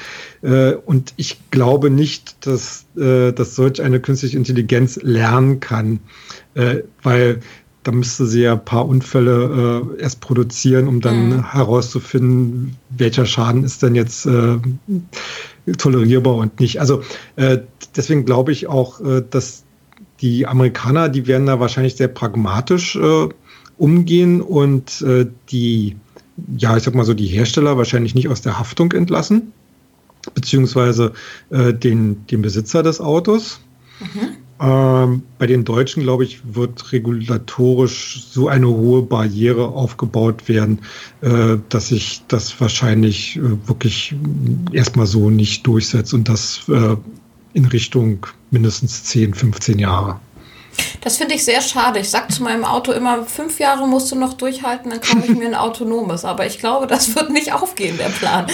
Äh, 0.42 0.72
und 0.72 1.14
ich 1.16 1.50
glaube 1.50 1.90
nicht, 1.90 2.46
dass, 2.46 2.86
äh, 2.96 3.32
dass 3.32 3.54
solch 3.54 3.82
eine 3.82 4.00
künstliche 4.00 4.36
Intelligenz 4.36 4.98
lernen 5.02 5.60
kann, 5.60 6.00
äh, 6.54 6.82
weil 7.02 7.40
da 7.84 7.92
müsste 7.92 8.26
sie 8.26 8.42
ja 8.42 8.52
ein 8.52 8.64
paar 8.64 8.86
Unfälle 8.86 9.86
äh, 9.96 10.02
erst 10.02 10.20
produzieren, 10.20 10.88
um 10.88 11.00
dann 11.00 11.28
mhm. 11.28 11.52
herauszufinden, 11.52 12.76
welcher 12.90 13.24
Schaden 13.24 13.64
ist 13.64 13.82
denn 13.82 13.94
jetzt 13.94 14.26
äh, 14.26 14.58
tolerierbar 15.78 16.34
und 16.34 16.60
nicht. 16.60 16.80
Also 16.80 17.02
äh, 17.36 17.58
deswegen 17.96 18.24
glaube 18.26 18.52
ich 18.52 18.66
auch, 18.66 19.00
dass 19.30 19.64
die 20.20 20.46
Amerikaner, 20.46 21.08
die 21.08 21.26
werden 21.26 21.46
da 21.46 21.60
wahrscheinlich 21.60 21.96
sehr 21.96 22.08
pragmatisch 22.08 22.98
umgehen 23.78 24.40
und 24.42 25.04
die 25.50 25.96
ja, 26.56 26.76
ich 26.76 26.82
sag 26.82 26.94
mal 26.94 27.04
so, 27.04 27.14
die 27.14 27.26
Hersteller 27.26 27.76
wahrscheinlich 27.76 28.14
nicht 28.14 28.28
aus 28.28 28.42
der 28.42 28.58
Haftung 28.58 28.92
entlassen, 28.92 29.52
beziehungsweise 30.34 31.12
äh, 31.50 31.72
den, 31.74 32.26
den 32.26 32.42
Besitzer 32.42 32.82
des 32.82 33.00
Autos. 33.00 33.60
Mhm. 34.00 34.36
Ähm, 34.60 35.22
bei 35.38 35.46
den 35.46 35.64
Deutschen, 35.64 36.02
glaube 36.02 36.24
ich, 36.24 36.40
wird 36.54 36.90
regulatorisch 36.92 38.24
so 38.28 38.48
eine 38.48 38.66
hohe 38.66 39.02
Barriere 39.02 39.68
aufgebaut 39.68 40.48
werden, 40.48 40.80
äh, 41.20 41.58
dass 41.68 41.88
sich 41.88 42.22
das 42.26 42.60
wahrscheinlich 42.60 43.36
äh, 43.36 43.68
wirklich 43.68 44.16
erstmal 44.72 45.06
so 45.06 45.30
nicht 45.30 45.64
durchsetzt 45.66 46.12
und 46.12 46.28
das 46.28 46.62
äh, 46.68 46.96
in 47.52 47.66
Richtung 47.66 48.26
mindestens 48.50 49.04
10, 49.04 49.34
15 49.34 49.78
Jahre. 49.78 50.18
Das 51.00 51.16
finde 51.16 51.34
ich 51.34 51.44
sehr 51.44 51.60
schade. 51.60 52.00
Ich 52.00 52.10
sage 52.10 52.28
zu 52.28 52.42
meinem 52.42 52.64
Auto 52.64 52.92
immer, 52.92 53.24
fünf 53.24 53.58
Jahre 53.58 53.86
musst 53.86 54.10
du 54.12 54.16
noch 54.16 54.34
durchhalten, 54.34 54.90
dann 54.90 55.00
kaufe 55.00 55.24
ich 55.24 55.36
mir 55.36 55.46
ein 55.46 55.54
autonomes. 55.54 56.24
Aber 56.24 56.46
ich 56.46 56.58
glaube, 56.58 56.86
das 56.86 57.14
wird 57.14 57.30
nicht 57.30 57.52
aufgehen, 57.52 57.96
der 57.98 58.08
Plan. 58.08 58.46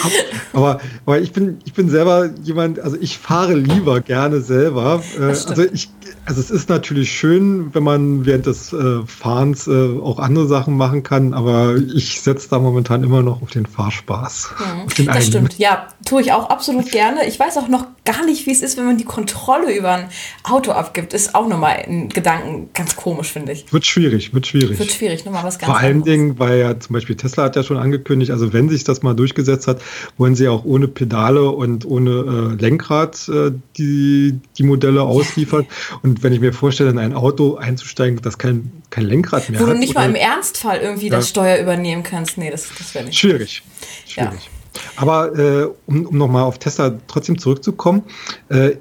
Aber, 0.52 0.80
aber 1.06 1.20
ich, 1.20 1.32
bin, 1.32 1.58
ich 1.64 1.72
bin 1.72 1.88
selber 1.88 2.30
jemand, 2.42 2.80
also 2.80 2.96
ich 3.00 3.18
fahre 3.18 3.54
lieber 3.54 4.00
gerne 4.00 4.40
selber. 4.40 5.02
Äh, 5.18 5.24
also 5.24 5.62
ich 5.62 5.88
also 6.26 6.40
es 6.40 6.50
ist 6.50 6.68
natürlich 6.68 7.12
schön, 7.12 7.74
wenn 7.74 7.82
man 7.82 8.24
während 8.24 8.46
des 8.46 8.72
äh, 8.72 9.02
Fahrens 9.06 9.66
äh, 9.66 9.98
auch 10.00 10.18
andere 10.18 10.46
Sachen 10.46 10.76
machen 10.76 11.02
kann, 11.02 11.34
aber 11.34 11.76
ich 11.76 12.20
setze 12.22 12.48
da 12.48 12.58
momentan 12.58 13.04
immer 13.04 13.22
noch 13.22 13.42
auf 13.42 13.50
den 13.50 13.66
Fahrspaß. 13.66 14.50
Mhm. 14.58 14.86
Auf 14.86 14.94
den 14.94 15.06
das 15.06 15.26
stimmt, 15.26 15.58
ja, 15.58 15.86
tue 16.06 16.22
ich 16.22 16.32
auch 16.32 16.48
absolut 16.48 16.90
gerne. 16.90 17.26
Ich 17.26 17.38
weiß 17.38 17.58
auch 17.58 17.68
noch 17.68 17.86
gar 18.04 18.24
nicht, 18.24 18.46
wie 18.46 18.52
es 18.52 18.62
ist, 18.62 18.78
wenn 18.78 18.86
man 18.86 18.96
die 18.96 19.04
Kontrolle 19.04 19.76
über 19.76 19.92
ein 19.92 20.08
Auto 20.44 20.72
abgibt. 20.72 21.12
Ist 21.12 21.34
auch 21.34 21.46
nochmal 21.46 21.84
ein 21.86 22.08
Gedanken 22.14 22.70
ganz 22.72 22.96
komisch, 22.96 23.32
finde 23.32 23.52
ich. 23.52 23.70
Wird 23.72 23.84
schwierig, 23.84 24.32
wird 24.32 24.46
schwierig. 24.46 24.78
Wird 24.78 24.92
schwierig, 24.92 25.24
nochmal 25.26 25.44
was 25.44 25.58
ganz 25.58 25.70
Vor 25.70 25.78
allen 25.78 26.02
Dingen, 26.02 26.38
weil 26.38 26.58
ja 26.58 26.80
zum 26.80 26.94
Beispiel 26.94 27.16
Tesla 27.16 27.44
hat 27.44 27.56
ja 27.56 27.62
schon 27.62 27.76
angekündigt, 27.76 28.30
also 28.30 28.54
wenn 28.54 28.70
sich 28.70 28.84
das 28.84 29.02
mal 29.02 29.14
durchgesetzt 29.14 29.68
hat, 29.68 29.82
wollen 30.16 30.34
sie 30.34 30.48
auch 30.48 30.64
ohne 30.64 30.88
Pedale 30.88 31.50
und 31.50 31.84
ohne 31.84 32.54
äh, 32.58 32.62
Lenkrad 32.62 33.28
äh, 33.28 33.52
die, 33.76 34.38
die 34.56 34.62
Modelle 34.62 35.02
ausliefern. 35.02 35.66
Und 36.02 36.14
und 36.14 36.22
wenn 36.22 36.32
ich 36.32 36.38
mir 36.38 36.52
vorstelle, 36.52 36.90
in 36.90 36.98
ein 36.98 37.12
Auto 37.12 37.56
einzusteigen, 37.56 38.22
das 38.22 38.38
kein, 38.38 38.70
kein 38.90 39.04
Lenkrad 39.04 39.50
mehr 39.50 39.58
Wo 39.58 39.64
hat. 39.64 39.70
Wo 39.70 39.74
du 39.74 39.80
nicht 39.80 39.96
mal 39.96 40.08
im 40.08 40.14
Ernstfall 40.14 40.78
irgendwie 40.78 41.08
ja. 41.08 41.16
das 41.16 41.28
Steuer 41.28 41.58
übernehmen 41.58 42.04
kannst. 42.04 42.38
Nee, 42.38 42.52
das, 42.52 42.68
das 42.78 42.94
wäre 42.94 43.06
nicht. 43.06 43.18
Schwierig. 43.18 43.64
Schwierig. 44.06 44.48
Ja. 44.74 44.82
Aber 44.94 45.36
äh, 45.36 45.68
um, 45.86 46.06
um 46.06 46.16
nochmal 46.16 46.44
auf 46.44 46.58
Tesla 46.60 47.00
trotzdem 47.08 47.36
zurückzukommen, 47.36 48.04
äh, 48.48 48.76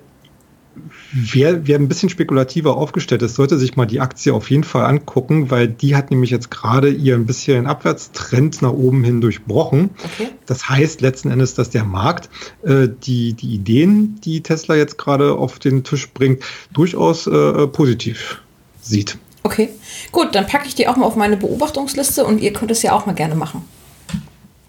wer, 1.11 1.67
wer 1.67 1.77
ein 1.77 1.87
bisschen 1.87 2.09
spekulativer 2.09 2.75
aufgestellt 2.77 3.21
ist, 3.21 3.35
sollte 3.35 3.57
sich 3.57 3.75
mal 3.75 3.85
die 3.85 3.99
Aktie 3.99 4.33
auf 4.33 4.49
jeden 4.49 4.63
Fall 4.63 4.85
angucken, 4.85 5.51
weil 5.51 5.67
die 5.67 5.95
hat 5.95 6.11
nämlich 6.11 6.29
jetzt 6.29 6.51
gerade 6.51 6.89
ihren 6.89 7.25
bisherigen 7.25 7.67
Abwärtstrend 7.67 8.61
nach 8.61 8.71
oben 8.71 9.03
hin 9.03 9.21
durchbrochen. 9.21 9.91
Okay. 10.03 10.29
Das 10.45 10.69
heißt 10.69 11.01
letzten 11.01 11.31
Endes, 11.31 11.53
dass 11.53 11.69
der 11.69 11.83
Markt 11.83 12.29
äh, 12.63 12.87
die, 12.87 13.33
die 13.33 13.53
Ideen, 13.53 14.19
die 14.21 14.41
Tesla 14.41 14.75
jetzt 14.75 14.97
gerade 14.97 15.33
auf 15.35 15.59
den 15.59 15.83
Tisch 15.83 16.11
bringt, 16.11 16.43
durchaus 16.73 17.27
äh, 17.27 17.67
positiv 17.67 18.41
sieht. 18.81 19.17
Okay, 19.43 19.69
gut, 20.11 20.33
dann 20.35 20.47
packe 20.47 20.67
ich 20.67 20.75
die 20.75 20.87
auch 20.87 20.95
mal 20.95 21.05
auf 21.05 21.15
meine 21.15 21.35
Beobachtungsliste 21.35 22.25
und 22.25 22.39
ihr 22.41 22.53
könnt 22.53 22.71
es 22.71 22.81
ja 22.81 22.93
auch 22.93 23.05
mal 23.05 23.13
gerne 23.13 23.35
machen. 23.35 23.67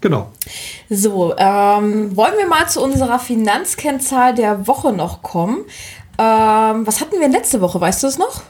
Genau. 0.05 0.31
So, 0.87 1.33
ähm, 1.35 2.15
wollen 2.15 2.37
wir 2.37 2.45
mal 2.45 2.69
zu 2.69 2.79
unserer 2.79 3.17
Finanzkennzahl 3.17 4.35
der 4.35 4.67
Woche 4.67 4.93
noch 4.93 5.23
kommen. 5.23 5.65
Ähm, 6.19 6.85
was 6.85 7.01
hatten 7.01 7.19
wir 7.19 7.27
letzte 7.27 7.59
Woche? 7.59 7.81
Weißt 7.81 8.03
du 8.03 8.07
es 8.07 8.19
noch? 8.19 8.43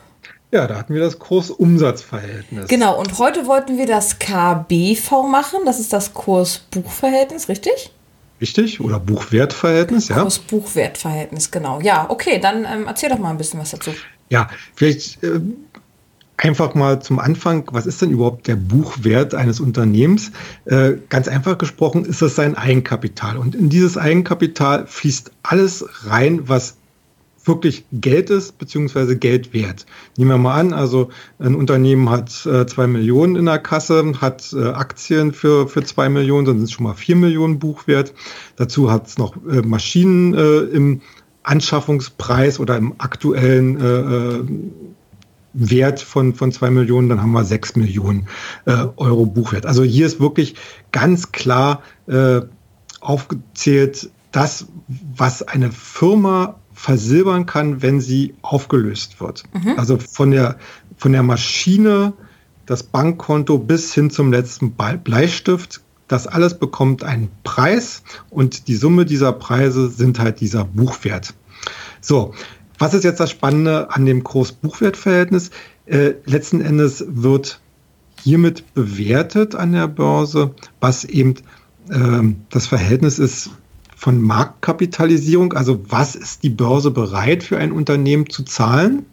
Ja, 0.52 0.68
da 0.68 0.76
hatten 0.76 0.94
wir 0.94 1.00
das 1.00 1.18
Kurs-Umsatz-Verhältnis. 1.18 2.68
Genau, 2.68 3.00
und 3.00 3.18
heute 3.20 3.48
wollten 3.48 3.78
wir 3.78 3.86
das 3.86 4.20
KBV 4.20 5.24
machen. 5.32 5.60
Das 5.66 5.80
ist 5.80 5.94
das 5.94 6.14
Kurs-Buch-Verhältnis, 6.14 7.48
richtig? 7.48 7.94
Richtig, 8.42 8.82
oder 8.82 9.00
Buchwertverhältnis, 9.00 10.10
ja. 10.10 10.24
Kurs-Buchwertverhältnis, 10.24 11.52
genau. 11.52 11.80
Ja, 11.80 12.08
okay, 12.10 12.38
dann 12.38 12.66
ähm, 12.66 12.84
erzähl 12.86 13.08
doch 13.08 13.20
mal 13.20 13.30
ein 13.30 13.38
bisschen 13.38 13.62
was 13.62 13.72
dazu. 13.72 13.92
Ja, 14.30 14.50
vielleicht 14.76 15.24
äh, 15.24 15.40
einfach 16.38 16.76
mal 16.76 17.02
zum 17.02 17.20
Anfang, 17.20 17.70
was 17.72 17.86
ist 17.86 18.02
denn 18.02 18.12
überhaupt 18.12 18.48
der 18.48 18.56
Buchwert 18.56 19.34
eines 19.34 19.60
Unternehmens? 19.60 20.32
Äh, 20.66 20.94
ganz 21.10 21.28
einfach 21.28 21.58
gesprochen 21.58 22.06
ist 22.06 22.22
das 22.22 22.36
sein 22.36 22.56
Eigenkapital. 22.56 23.38
Und 23.38 23.56
in 23.56 23.70
dieses 23.70 23.98
Eigenkapital 23.98 24.86
fließt 24.88 25.32
alles 25.44 25.86
rein, 26.06 26.48
was 26.48 26.78
wirklich 27.46 27.86
Geld 27.92 28.30
ist, 28.30 28.58
beziehungsweise 28.58 29.18
Geld 29.18 29.54
wert. 29.54 29.86
Nehmen 30.18 30.32
wir 30.32 30.38
mal 30.38 30.60
an, 30.60 30.74
also 30.74 31.10
ein 31.38 31.56
Unternehmen 31.56 32.10
hat 32.10 32.46
äh, 32.46 32.66
zwei 32.66 32.88
Millionen 32.88 33.36
in 33.36 33.46
der 33.46 33.60
Kasse, 33.60 34.14
hat 34.20 34.52
äh, 34.54 34.70
Aktien 34.70 35.32
für, 35.32 35.68
für 35.68 35.84
zwei 35.84 36.10
Millionen, 36.10 36.46
dann 36.46 36.58
sind 36.58 36.66
es 36.66 36.72
schon 36.72 36.86
mal 36.86 36.96
vier 36.96 37.16
Millionen 37.16 37.60
Buchwert. 37.60 38.14
Dazu 38.56 38.92
hat 38.92 39.08
es 39.08 39.18
noch 39.18 39.36
äh, 39.48 39.62
Maschinen 39.62 40.34
äh, 40.34 40.60
im 40.62 41.02
Anschaffungspreis 41.44 42.60
oder 42.60 42.78
im 42.78 42.96
aktuellen 42.98 43.80
äh, 43.80 43.86
äh 43.86 44.44
Wert 45.56 46.02
von, 46.02 46.36
von 46.36 46.52
zwei 46.52 46.70
Millionen, 46.70 47.10
dann 47.10 47.22
haben 47.22 47.32
wir 47.32 47.46
sechs 47.46 47.76
Millionen 47.76 48.28
äh, 48.66 48.86
Euro 48.98 49.26
Buchwert. 49.26 49.66
Also 49.66 49.84
hier 49.84 50.06
ist 50.06 50.20
wirklich 50.20 50.56
ganz 50.92 51.32
klar 51.32 51.82
äh, 52.08 52.42
aufgezählt, 53.00 54.10
das, 54.32 54.68
was 55.16 55.44
eine 55.44 55.72
Firma 55.72 56.60
versilbern 56.74 57.46
kann, 57.46 57.82
wenn 57.82 58.02
sie 58.02 58.36
aufgelöst 58.42 59.22
wird. 59.22 59.44
Mhm. 59.54 59.80
Also 59.80 59.98
von 59.98 60.32
der, 60.32 60.58
von 60.98 61.14
der 61.14 61.24
Maschine, 61.24 62.14
das 62.66 62.84
Bankkonto 62.84 63.58
bis 63.58 63.94
hin 63.94 64.10
zum 64.10 64.32
letzten 64.34 64.72
Bleistift, 64.72 65.82
das 66.08 66.28
alles 66.28 66.60
bekommt 66.60 67.04
einen 67.04 67.30
Preis 67.44 68.04
und 68.30 68.68
die 68.68 68.76
Summe 68.76 69.06
dieser 69.06 69.32
Preise 69.32 69.90
sind 69.90 70.20
halt 70.20 70.42
dieser 70.42 70.66
Buchwert. 70.66 71.34
So, 72.02 72.34
was 72.78 72.94
ist 72.94 73.04
jetzt 73.04 73.20
das 73.20 73.32
Spannende 73.32 73.92
an 73.92 74.06
dem 74.06 74.24
Kurs-Buchwert-Verhältnis? 74.24 75.52
Äh, 75.86 76.14
letzten 76.26 76.62
Endes 76.62 77.06
wird 77.08 77.60
hiermit 78.22 78.74
bewertet 78.74 79.56
an 79.56 79.74
der 79.74 79.88
Börse, 79.88 80.54
was 80.80 81.04
eben 81.04 81.36
äh, 81.90 82.34
das 82.50 82.68
Verhältnis 82.68 83.20
ist 83.20 83.52
von 83.96 84.22
Marktkapitalisierung, 84.22 85.54
also 85.54 85.84
was 85.88 86.16
ist 86.16 86.44
die 86.44 86.50
Börse 86.50 86.92
bereit 86.92 87.44
für 87.44 87.58
ein 87.58 87.72
Unternehmen 87.72 88.30
zu 88.30 88.44
zahlen, 88.44 89.06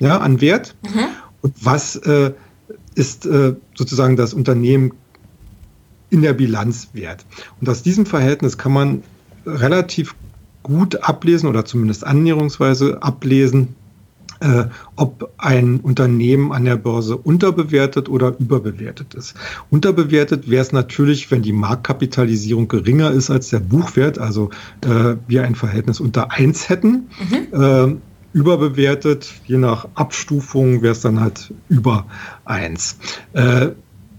ja, 0.00 0.18
an 0.18 0.40
Wert 0.40 0.76
mhm. 0.82 1.06
und 1.42 1.54
was 1.60 1.96
äh, 1.96 2.32
ist 2.94 3.26
äh, 3.26 3.54
sozusagen 3.74 4.16
das 4.16 4.34
Unternehmen 4.34 4.92
in 6.10 6.22
der 6.22 6.34
Bilanz 6.34 6.88
wert. 6.92 7.24
Und 7.60 7.68
aus 7.68 7.82
diesem 7.82 8.06
Verhältnis 8.06 8.58
kann 8.58 8.72
man 8.72 9.02
relativ 9.44 10.14
gut 10.62 11.02
ablesen 11.02 11.48
oder 11.48 11.64
zumindest 11.64 12.04
annäherungsweise 12.06 13.02
ablesen, 13.02 13.74
äh, 14.40 14.64
ob 14.96 15.32
ein 15.38 15.80
Unternehmen 15.80 16.52
an 16.52 16.64
der 16.64 16.76
Börse 16.76 17.16
unterbewertet 17.16 18.08
oder 18.08 18.34
überbewertet 18.38 19.14
ist. 19.14 19.34
Unterbewertet 19.70 20.48
wäre 20.48 20.62
es 20.62 20.72
natürlich, 20.72 21.30
wenn 21.30 21.42
die 21.42 21.52
Marktkapitalisierung 21.52 22.68
geringer 22.68 23.10
ist 23.10 23.30
als 23.30 23.50
der 23.50 23.60
Buchwert, 23.60 24.18
also 24.18 24.50
äh, 24.82 25.16
wir 25.26 25.42
ein 25.44 25.54
Verhältnis 25.54 26.00
unter 26.00 26.30
1 26.30 26.68
hätten. 26.68 27.08
Mhm. 27.18 27.60
Äh, 27.60 27.96
überbewertet, 28.32 29.32
je 29.46 29.58
nach 29.58 29.88
Abstufung 29.94 30.82
wäre 30.82 30.92
es 30.92 31.00
dann 31.00 31.20
halt 31.20 31.52
über 31.68 32.06
1. 32.44 32.98
Äh, 33.32 33.70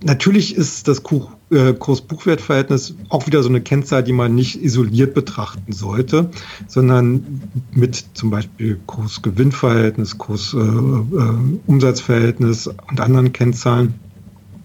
natürlich 0.03 0.55
ist 0.55 0.87
das 0.87 1.03
Kuch 1.03 1.31
äh, 1.51 1.73
Kurs-Buchwert-Verhältnis 1.73 2.95
auch 3.09 3.27
wieder 3.27 3.43
so 3.43 3.49
eine 3.49 3.61
Kennzahl, 3.61 4.03
die 4.03 4.13
man 4.13 4.35
nicht 4.35 4.61
isoliert 4.61 5.13
betrachten 5.13 5.71
sollte, 5.71 6.29
sondern 6.67 7.41
mit 7.71 8.05
zum 8.13 8.29
Beispiel 8.29 8.79
Kurs-Gewinn-Verhältnis, 8.87 10.13
äh, 10.13 10.57
äh, 10.57 11.33
und 11.67 12.99
anderen 12.99 13.33
Kennzahlen 13.33 13.93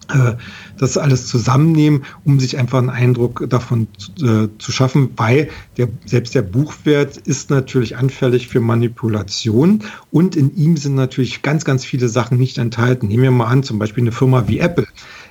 äh, 0.09 0.33
das 0.77 0.97
alles 0.97 1.27
zusammennehmen, 1.27 2.03
um 2.25 2.39
sich 2.39 2.57
einfach 2.57 2.79
einen 2.79 2.89
Eindruck 2.89 3.45
davon 3.49 3.87
äh, 4.21 4.49
zu 4.59 4.71
schaffen, 4.71 5.11
weil 5.15 5.49
der, 5.77 5.87
selbst 6.05 6.35
der 6.35 6.41
Buchwert 6.41 7.17
ist 7.17 7.49
natürlich 7.49 7.95
anfällig 7.95 8.49
für 8.49 8.59
Manipulation 8.59 9.83
und 10.11 10.35
in 10.35 10.55
ihm 10.55 10.75
sind 10.77 10.95
natürlich 10.95 11.41
ganz, 11.41 11.63
ganz 11.63 11.85
viele 11.85 12.09
Sachen 12.09 12.37
nicht 12.37 12.57
enthalten. 12.57 13.07
Nehmen 13.07 13.23
wir 13.23 13.31
mal 13.31 13.47
an, 13.47 13.63
zum 13.63 13.79
Beispiel 13.79 14.03
eine 14.03 14.11
Firma 14.11 14.47
wie 14.47 14.59
Apple. 14.59 14.85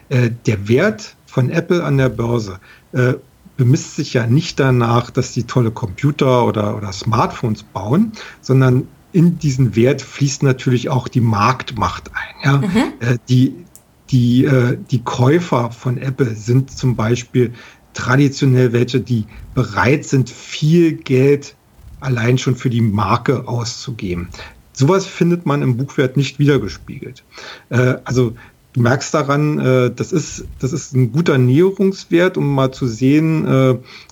Äh, 0.09 0.31
der 0.47 0.67
Wert 0.67 1.15
von 1.35 1.51
Apple 1.51 1.83
an 1.83 1.99
der 1.99 2.11
Börse 2.11 2.61
äh, 2.93 3.15
bemisst 3.57 3.97
sich 3.97 4.15
ja 4.15 4.25
nicht 4.25 4.61
danach, 4.61 5.11
dass 5.11 5.33
die 5.33 5.43
tolle 5.43 5.73
Computer 5.73 6.47
oder, 6.47 6.77
oder 6.77 6.93
Smartphones 6.93 7.65
bauen, 7.65 8.13
sondern 8.41 8.87
in 9.11 9.41
diesen 9.41 9.75
Wert 9.75 10.01
fließt 10.01 10.45
natürlich 10.45 10.91
auch 10.91 11.09
die 11.09 11.21
Marktmacht 11.21 12.13
ein. 12.15 12.45
Ja? 12.45 12.57
Mhm. 12.59 12.93
Äh, 13.01 13.19
die, 13.29 13.53
die, 14.11 14.45
äh, 14.45 14.79
die 14.93 15.03
Käufer 15.03 15.73
von 15.73 15.99
Apple 15.99 16.37
sind 16.37 16.71
zum 16.71 16.95
Beispiel 16.95 17.53
traditionell 17.95 18.73
welche, 18.73 19.01
die 19.01 19.27
bereit 19.57 20.05
sind, 20.05 20.31
viel 20.31 20.93
Geld 20.93 21.57
allein 21.99 22.39
schon 22.39 22.55
für 22.55 22.71
die 22.71 22.81
Marke 22.81 23.49
auszugeben. 23.49 24.29
Sowas 24.73 25.05
findet 25.05 25.47
man 25.47 25.63
im 25.63 25.77
Buchwert 25.77 26.17
nicht 26.17 26.39
wiedergespiegelt. 26.39 27.25
Äh, 27.71 27.97
also 28.05 28.37
du 28.75 28.83
merkst 28.83 29.15
daran, 29.15 29.59
äh, 29.59 29.91
das, 29.95 30.13
ist, 30.13 30.45
das 30.59 30.73
ist 30.73 30.95
ein 30.95 31.13
guter 31.13 31.39
Näherungswert, 31.39 32.37
um 32.37 32.55
mal 32.55 32.73
zu 32.73 32.87
sehen, 32.87 33.47
äh, 33.47 33.71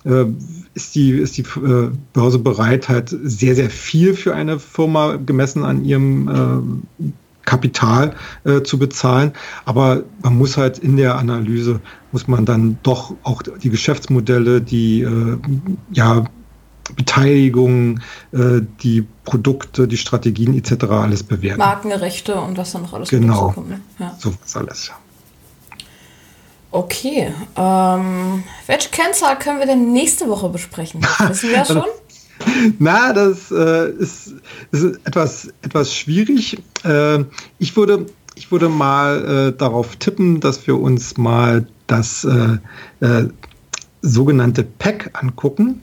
äh, 0.08 0.26
ist 0.74 0.94
die, 0.94 1.10
ist 1.10 1.36
die 1.36 1.42
äh, 1.42 1.90
Börse 2.12 2.38
bereit, 2.38 2.88
halt 2.88 3.14
sehr, 3.22 3.54
sehr 3.54 3.68
viel 3.68 4.14
für 4.14 4.34
eine 4.34 4.58
Firma 4.58 5.16
gemessen 5.16 5.64
an 5.64 5.84
ihrem 5.84 6.78
äh, 7.00 7.04
Kapital 7.44 8.14
äh, 8.44 8.62
zu 8.62 8.78
bezahlen. 8.78 9.32
Aber 9.64 10.04
man 10.22 10.38
muss 10.38 10.56
halt 10.56 10.78
in 10.78 10.96
der 10.96 11.18
Analyse, 11.18 11.80
muss 12.12 12.28
man 12.28 12.44
dann 12.44 12.78
doch 12.84 13.14
auch 13.24 13.42
die 13.42 13.70
Geschäftsmodelle, 13.70 14.60
die 14.60 15.06
ja 15.92 16.24
Beteiligung, 16.96 18.00
äh, 18.32 18.60
die 18.82 19.06
Produkte, 19.24 19.88
die 19.88 19.96
Strategien 19.96 20.56
etc. 20.56 20.84
alles 20.84 21.22
bewerten. 21.22 21.58
Markenrechte 21.58 22.34
und 22.40 22.56
was 22.58 22.72
dann 22.72 22.82
noch 22.82 22.92
alles 22.92 23.08
genau. 23.08 23.50
kommt. 23.50 23.70
Ne? 23.70 23.80
Ja. 23.98 24.16
So 24.18 24.32
was 24.42 24.56
alles, 24.56 24.88
ja. 24.88 24.94
Okay. 26.72 27.32
Ähm, 27.54 28.42
welche 28.66 28.88
Kennzahl 28.88 29.38
können 29.38 29.58
wir 29.58 29.66
denn 29.66 29.92
nächste 29.92 30.28
Woche 30.28 30.48
besprechen? 30.48 31.02
Wissen 31.28 31.50
wir 31.50 31.64
schon? 31.64 31.84
Na, 32.78 33.12
das 33.12 33.50
äh, 33.50 33.90
ist, 33.90 34.34
ist, 34.72 34.98
etwas, 35.04 35.52
etwas 35.62 35.94
schwierig. 35.94 36.58
Äh, 36.84 37.24
ich, 37.58 37.76
würde, 37.76 38.06
ich 38.34 38.50
würde 38.50 38.68
mal 38.68 39.50
äh, 39.52 39.56
darauf 39.56 39.96
tippen, 39.96 40.40
dass 40.40 40.66
wir 40.66 40.80
uns 40.80 41.18
mal 41.18 41.66
das 41.86 42.24
äh, 42.24 42.58
äh, 43.04 43.28
sogenannte 44.00 44.64
PEC 44.64 45.10
angucken. 45.12 45.82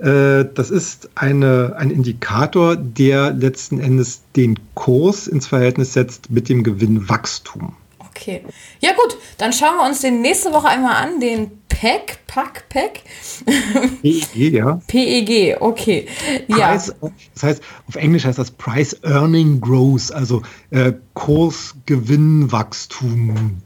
Äh, 0.00 0.46
das 0.54 0.70
ist 0.70 1.10
eine, 1.14 1.74
ein 1.76 1.90
Indikator, 1.90 2.76
der 2.76 3.32
letzten 3.32 3.80
Endes 3.80 4.22
den 4.34 4.58
Kurs 4.74 5.26
ins 5.26 5.46
Verhältnis 5.46 5.92
setzt 5.92 6.30
mit 6.30 6.48
dem 6.48 6.64
Gewinnwachstum. 6.64 7.76
Okay. 7.98 8.42
Ja 8.80 8.92
gut, 8.92 9.18
dann 9.38 9.52
schauen 9.52 9.76
wir 9.76 9.86
uns 9.86 10.00
den 10.00 10.22
nächste 10.22 10.52
Woche 10.52 10.68
einmal 10.68 10.96
an, 10.96 11.20
den 11.20 11.50
PEG, 11.68 12.18
PAC, 12.26 12.68
PEG. 12.68 13.02
PEG, 14.02 14.34
ja. 14.52 14.80
PEG, 14.86 15.58
okay. 15.60 16.08
Ja. 16.48 16.72
Das 16.72 16.94
heißt, 17.42 17.62
auf 17.86 17.96
Englisch 17.96 18.24
heißt 18.24 18.38
das 18.38 18.50
Price 18.50 18.96
Earning 19.02 19.60
Growth, 19.60 20.10
also 20.12 20.40
äh, 20.70 20.94
Kursgewinnwachstum. 21.14 23.60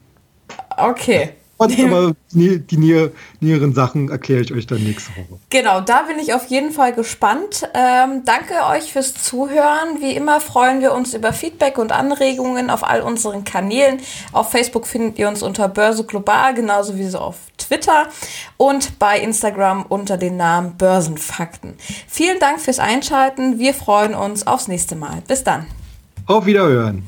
Okay. 0.77 1.31
Aber 1.59 2.14
die, 2.33 2.77
näher, 2.77 3.11
näheren 3.40 3.75
Sachen 3.75 4.11
erkläre 4.11 4.40
ich 4.40 4.53
euch 4.53 4.67
dann 4.67 4.83
nächste 4.83 5.11
Woche. 5.12 5.38
Genau, 5.51 5.81
da 5.81 6.03
bin 6.03 6.19
ich 6.19 6.35
auf 6.35 6.47
jeden 6.47 6.73
Fall 6.73 6.93
gespannt. 6.93 7.69
Ähm, 7.75 8.23
danke 8.25 8.55
euch 8.71 8.93
fürs 8.93 9.14
Zuhören. 9.14 10.01
Wie 10.01 10.12
immer 10.12 10.40
freuen 10.40 10.81
wir 10.81 10.93
uns 10.93 11.14
über 11.14 11.33
Feedback 11.33 11.79
und 11.79 11.93
Anregungen 11.93 12.71
auf 12.71 12.83
all 12.83 13.03
unseren 13.03 13.45
Kanälen. 13.45 14.01
Auf 14.33 14.51
Facebook 14.51 14.87
findet 14.87 15.19
ihr 15.19 15.29
uns 15.29 15.43
unter 15.43 15.69
Börse 15.69 16.05
Global, 16.05 16.55
genauso 16.55 16.97
wie 16.97 17.07
so 17.07 17.19
auf 17.19 17.37
Twitter 17.57 18.09
und 18.57 18.99
bei 18.99 19.21
Instagram 19.21 19.87
unter 19.88 20.17
dem 20.17 20.37
Namen 20.37 20.77
Börsenfakten. 20.77 21.75
Vielen 22.09 22.40
Dank 22.40 22.61
fürs 22.61 22.79
Einschalten. 22.79 23.59
Wir 23.59 23.75
freuen 23.75 24.14
uns 24.14 24.47
aufs 24.47 24.69
nächste 24.69 24.97
Mal. 24.97 25.23
Bis 25.27 25.45
dann. 25.45 25.67
Auf 26.27 26.47
Wiederhören. 26.47 27.07